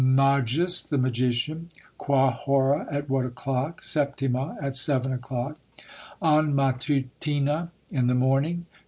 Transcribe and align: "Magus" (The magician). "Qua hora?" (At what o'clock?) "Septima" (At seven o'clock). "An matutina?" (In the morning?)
"Magus" 0.03 0.81
(The 0.81 0.97
magician). 0.97 1.69
"Qua 1.99 2.31
hora?" 2.31 2.87
(At 2.91 3.07
what 3.07 3.23
o'clock?) 3.23 3.83
"Septima" 3.83 4.57
(At 4.59 4.75
seven 4.75 5.13
o'clock). 5.13 5.59
"An 6.19 6.55
matutina?" 6.55 7.69
(In 7.91 8.07
the 8.07 8.15
morning?) 8.15 8.65